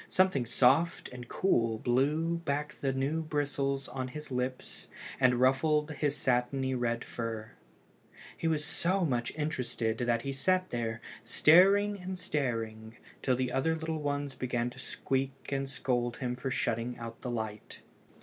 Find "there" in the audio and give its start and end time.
10.71-11.01